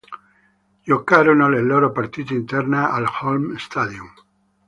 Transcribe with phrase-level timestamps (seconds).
[0.83, 4.11] Giocarono le loro partite interne al Holmes Stadium.